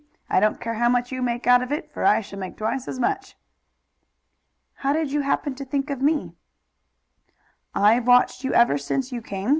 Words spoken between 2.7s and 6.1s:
as much." "How did you happen to think of